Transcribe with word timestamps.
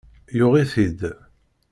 Yuɣ-it-id. 0.37 1.01